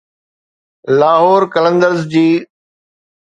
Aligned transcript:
لاهور 0.99 1.43
قلندرز 1.53 2.01
جي 2.13 2.25